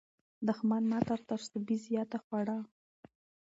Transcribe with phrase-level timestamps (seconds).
[0.47, 2.57] دښمن ماته تر سوبې زیاته خوړه.